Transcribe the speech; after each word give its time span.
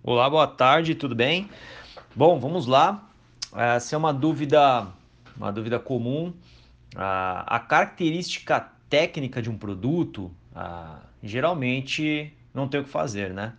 Olá, 0.00 0.30
boa 0.30 0.46
tarde, 0.46 0.94
tudo 0.94 1.12
bem? 1.12 1.50
Bom, 2.14 2.38
vamos 2.38 2.68
lá. 2.68 3.10
Essa 3.52 3.96
é 3.96 3.98
uma 3.98 4.14
dúvida, 4.14 4.86
uma 5.36 5.50
dúvida 5.50 5.80
comum. 5.80 6.32
A 6.94 7.58
característica 7.68 8.70
técnica 8.88 9.42
de 9.42 9.50
um 9.50 9.58
produto, 9.58 10.30
geralmente 11.20 12.32
não 12.54 12.68
tem 12.68 12.80
o 12.80 12.84
que 12.84 12.90
fazer, 12.90 13.34
né? 13.34 13.54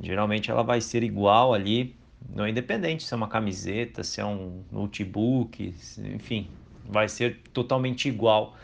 Geralmente 0.00 0.50
ela 0.50 0.62
vai 0.62 0.82
ser 0.82 1.02
igual 1.02 1.54
ali, 1.54 1.96
não 2.28 2.46
independente 2.46 3.02
se 3.02 3.14
é 3.14 3.16
uma 3.16 3.28
camiseta, 3.28 4.04
se 4.04 4.20
é 4.20 4.24
um 4.24 4.62
notebook, 4.70 5.74
enfim, 6.14 6.46
vai 6.84 7.08
ser 7.08 7.40
totalmente 7.54 8.06
igual 8.06 8.54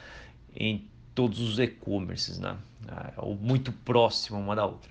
em 0.55 0.87
todos 1.15 1.41
os 1.41 1.59
e-commerces, 1.59 2.39
né? 2.39 2.57
Ou 3.17 3.35
muito 3.35 3.73
próximo 3.73 4.39
uma 4.39 4.57
da 4.57 4.65
outra. 4.65 4.91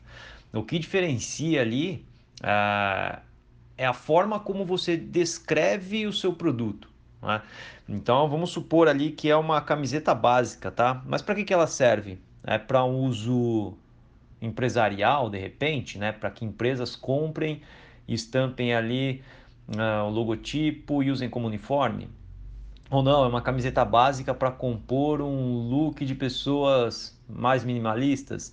O 0.54 0.64
que 0.64 0.80
diferencia 0.80 1.62
ali 1.62 2.06
uh, 2.42 3.20
é 3.78 3.86
a 3.86 3.94
forma 3.94 4.40
como 4.40 4.66
você 4.66 4.98
descreve 4.98 6.06
o 6.06 6.14
seu 6.14 6.34
produto. 6.34 6.90
Né? 7.22 7.42
Então 7.88 8.30
vamos 8.30 8.52
supor 8.52 8.88
ali 8.88 9.12
que 9.12 9.30
é 9.30 9.36
uma 9.36 9.62
camiseta 9.62 10.14
básica, 10.14 10.72
tá? 10.72 11.02
Mas 11.06 11.22
para 11.22 11.36
que, 11.36 11.44
que 11.44 11.54
ela 11.54 11.68
serve? 11.68 12.20
É 12.44 12.58
para 12.58 12.84
um 12.84 13.06
uso 13.06 13.74
empresarial, 14.42 15.30
de 15.30 15.38
repente, 15.38 15.98
né? 15.98 16.12
Para 16.12 16.32
que 16.32 16.46
empresas 16.46 16.96
comprem, 16.96 17.62
estampem 18.08 18.74
ali 18.74 19.22
uh, 19.68 20.06
o 20.06 20.10
logotipo 20.10 21.04
e 21.04 21.12
usem 21.12 21.30
como 21.30 21.48
uniforme? 21.48 22.10
Ou 22.90 23.04
não, 23.04 23.24
é 23.24 23.28
uma 23.28 23.42
camiseta 23.42 23.86
básica 23.86 24.34
para 24.34 24.52
compor 24.52 25.22
um 25.22 25.70
look 25.70 26.04
de 26.04 26.16
pessoas 26.16 27.16
mais 27.28 27.64
minimalistas? 27.64 28.52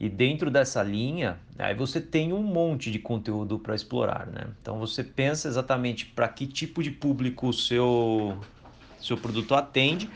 E 0.00 0.08
dentro 0.08 0.50
dessa 0.50 0.82
linha, 0.82 1.38
aí 1.58 1.74
você 1.74 2.00
tem 2.00 2.32
um 2.32 2.42
monte 2.42 2.90
de 2.90 2.98
conteúdo 2.98 3.58
para 3.58 3.74
explorar, 3.74 4.26
né? 4.26 4.46
Então 4.62 4.78
você 4.78 5.02
pensa 5.02 5.48
exatamente 5.48 6.06
para 6.06 6.28
que 6.28 6.46
tipo 6.46 6.82
de 6.82 6.90
público 6.90 7.48
o 7.48 7.52
seu, 7.52 8.38
seu 9.00 9.16
produto 9.16 9.54
atende, 9.54 10.08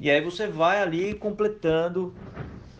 e 0.00 0.10
aí 0.10 0.20
você 0.20 0.48
vai 0.48 0.82
ali 0.82 1.14
completando 1.14 2.12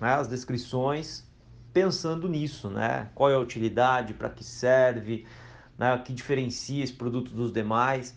né, 0.01 0.15
as 0.15 0.27
descrições 0.27 1.25
pensando 1.73 2.29
nisso, 2.29 2.69
né? 2.69 3.09
Qual 3.15 3.31
é 3.31 3.35
a 3.35 3.39
utilidade, 3.39 4.13
para 4.13 4.29
que 4.29 4.45
serve, 4.45 5.25
né? 5.79 5.95
o 5.95 6.03
que 6.03 6.13
diferencia 6.13 6.83
esse 6.83 6.93
produto 6.93 7.33
dos 7.33 7.53
demais. 7.53 8.17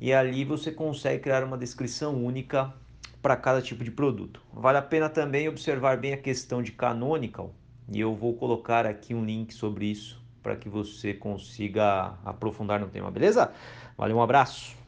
E 0.00 0.14
ali 0.14 0.44
você 0.44 0.72
consegue 0.72 1.22
criar 1.22 1.44
uma 1.44 1.58
descrição 1.58 2.24
única 2.24 2.72
para 3.20 3.36
cada 3.36 3.60
tipo 3.60 3.84
de 3.84 3.90
produto. 3.90 4.40
Vale 4.50 4.78
a 4.78 4.82
pena 4.82 5.10
também 5.10 5.46
observar 5.46 5.98
bem 5.98 6.14
a 6.14 6.16
questão 6.16 6.62
de 6.62 6.72
canonical, 6.72 7.52
e 7.86 8.00
eu 8.00 8.14
vou 8.14 8.34
colocar 8.34 8.86
aqui 8.86 9.14
um 9.14 9.24
link 9.24 9.52
sobre 9.52 9.84
isso 9.86 10.18
para 10.42 10.56
que 10.56 10.70
você 10.70 11.12
consiga 11.12 12.14
aprofundar 12.24 12.80
no 12.80 12.88
tema, 12.88 13.10
beleza? 13.10 13.52
Valeu, 13.98 14.16
um 14.16 14.22
abraço! 14.22 14.79